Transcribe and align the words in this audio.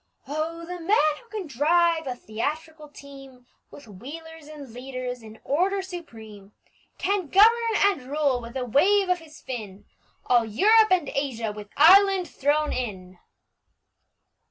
Oh, 0.27 0.65
the 0.65 0.79
man 0.81 0.97
who 1.21 1.29
can 1.29 1.45
drive 1.45 2.07
a 2.07 2.15
theatrical 2.15 2.89
team, 2.89 3.45
With 3.69 3.87
wheelers 3.87 4.47
and 4.47 4.73
leaders 4.73 5.21
in 5.21 5.39
order 5.43 5.83
supreme, 5.83 6.53
Can 6.97 7.27
govern 7.27 7.75
and 7.75 8.09
rule, 8.09 8.41
with 8.41 8.57
a 8.57 8.65
wave 8.65 9.09
of 9.09 9.19
his 9.19 9.39
fin, 9.41 9.85
All 10.25 10.43
Europe 10.43 10.89
and 10.89 11.07
Asia—with 11.09 11.67
Ireland 11.77 12.27
thrown 12.27 12.73
in! 12.73 13.19